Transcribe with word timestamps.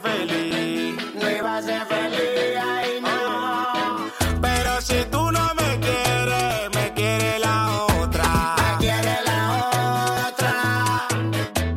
feliz, 0.00 0.96
no 1.14 1.30
iba 1.30 1.56
a 1.56 1.62
ser 1.62 1.86
feliz, 1.86 2.58
ay 2.62 3.00
no. 3.00 4.10
Pero 4.40 4.80
si 4.80 5.04
tú 5.10 5.30
no 5.30 5.54
me 5.54 5.78
quieres, 5.80 6.70
me 6.74 6.92
quiere 6.94 7.38
la 7.38 7.84
otra. 8.00 8.54
Me 8.56 8.78
quiere 8.78 9.16
la 9.24 9.40
otra. 10.28 11.08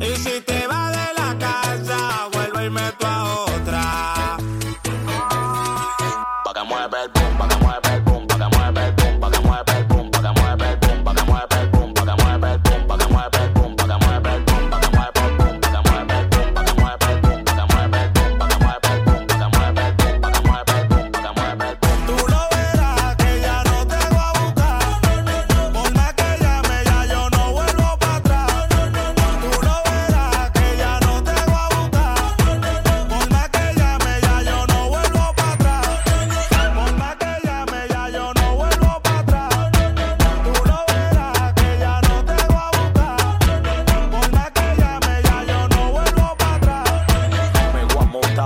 Y 0.00 0.16
si 0.16 0.40
te 0.40 0.66
vas 0.66 0.90
de 0.92 1.08
la 1.20 1.38
casa, 1.38 2.28
vuelvo 2.32 2.60
y 2.62 2.70
meto 2.70 3.06
a 3.06 3.24
otra. 3.44 4.36
Pa' 6.44 6.54
que 6.54 6.62
mueve 6.64 6.96
el 7.04 7.10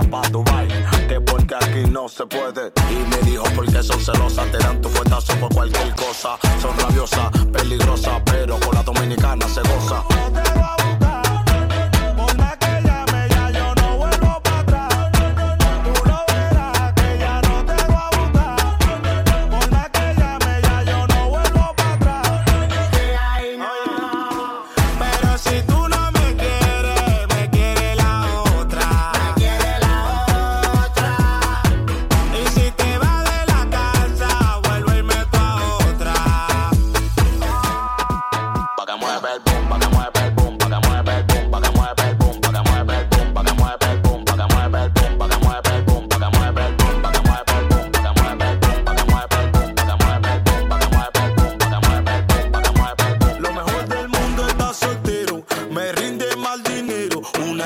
pa' 0.01 0.21
Dubai. 0.29 0.67
Que 1.07 1.19
porque 1.21 1.55
aquí 1.55 1.89
no 1.89 2.07
se 2.07 2.25
puede. 2.25 2.71
Y 2.89 3.09
me 3.09 3.17
dijo 3.29 3.43
porque 3.55 3.81
son 3.83 3.99
celosas, 3.99 4.51
te 4.51 4.57
dan 4.57 4.81
tu 4.81 4.89
fuetazo 4.89 5.33
por 5.35 5.53
cualquier 5.53 5.93
cosa. 5.95 6.37
Son 6.61 6.77
rabiosas, 6.77 7.29
peligrosas, 7.51 8.21
pero 8.25 8.59
con 8.59 8.75
la 8.75 8.83
dominicana 8.83 9.47
se 9.47 9.61
goza. 9.61 10.03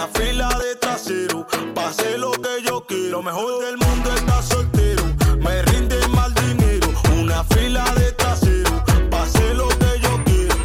la 0.04 0.10
fila 0.10 0.50
de 0.60 0.76
trasero. 0.76 1.48
Pase 1.74 2.18
lo 2.18 2.32
que 2.32 2.62
yo 2.66 2.86
quiero. 2.86 3.22
Mejor 3.24 3.64
del 3.64 3.78
mundo 3.78 4.14
está 4.14 4.42
soltero. 4.42 5.04
Me 5.40 5.62
rinde 5.62 5.98
mal 6.10 6.34
dinero. 6.34 6.90
Una 7.18 7.44
fila 7.46 7.86
de 7.96 8.12
trasero. 8.12 8.84
Pase 9.10 9.54
lo 9.54 9.70
que 9.70 9.92
yo 10.02 10.12
quiero. 10.26 10.56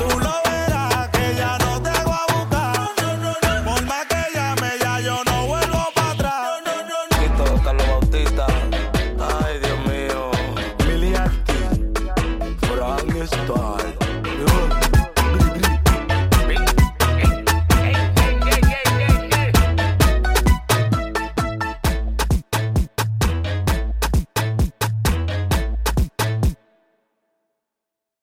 Tú 0.00 0.08
lo 0.18 0.34
verás 0.44 1.08
que 1.08 1.34
ya 1.36 1.56
no 1.64 1.80
te 1.80 1.90
voy 2.04 2.20
a 2.22 2.32
buscar. 2.34 2.90
Por 3.64 3.82
más 3.86 4.06
que 4.06 4.22
llame, 4.34 4.70
ya 4.78 5.00
yo 5.00 5.16
no 5.24 5.46
vuelvo 5.46 5.82
para 5.94 6.10
atrás. 6.10 6.48
Quito 7.18 7.44
Carlos 7.64 7.86
Bautista. 7.86 8.46
Ay, 9.42 9.58
Dios 9.64 9.78
mío. 9.88 10.30
Miliarty. 10.86 11.54
Frank 12.66 13.16
Star. 13.22 13.99